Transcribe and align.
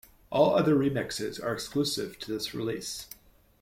All 0.31 0.55
other 0.55 0.73
remixes 0.75 1.39
are 1.39 1.53
exclusive 1.53 2.17
to 2.17 2.31
this 2.33 2.55
release. 2.55 3.05